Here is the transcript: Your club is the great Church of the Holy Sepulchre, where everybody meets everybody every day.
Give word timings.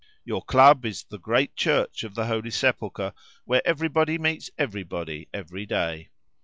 Your 0.25 0.43
club 0.43 0.83
is 0.83 1.03
the 1.03 1.19
great 1.19 1.55
Church 1.55 2.03
of 2.03 2.15
the 2.15 2.25
Holy 2.25 2.49
Sepulchre, 2.49 3.13
where 3.45 3.61
everybody 3.67 4.17
meets 4.17 4.49
everybody 4.57 5.29
every 5.31 5.67
day. 5.67 6.09